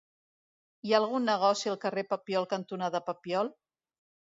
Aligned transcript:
Hi 0.89 0.93
ha 0.95 1.01
algun 1.01 1.29
negoci 1.33 1.75
al 1.75 1.79
carrer 1.85 2.07
Papiol 2.17 2.51
cantonada 2.59 3.07
Papiol? 3.13 3.57